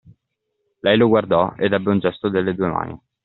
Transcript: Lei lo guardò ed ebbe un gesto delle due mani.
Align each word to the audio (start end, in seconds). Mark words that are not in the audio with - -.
Lei 0.79 0.95
lo 0.97 1.07
guardò 1.09 1.53
ed 1.55 1.73
ebbe 1.73 1.91
un 1.91 1.99
gesto 1.99 2.29
delle 2.29 2.55
due 2.55 2.67
mani. 2.69 2.99